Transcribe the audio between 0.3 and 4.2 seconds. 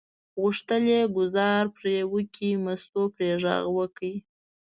غوښتل یې ګوزار پرې وکړي، مستو پرې غږ وکړ.